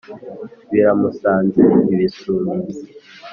Biramusanze 0.71 1.61
ibisumizi 1.93 2.83